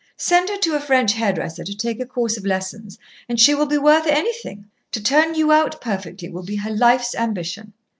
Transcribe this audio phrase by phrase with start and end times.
[0.17, 2.97] Send her to a French hairdresser to take a course of lessons,
[3.29, 4.65] and she will be worth anything.
[4.93, 7.71] To turn you out perfectly will be her life's ambition."